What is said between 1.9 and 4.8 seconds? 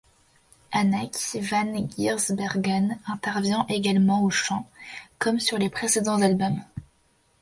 Giersbergen intervient également au chant,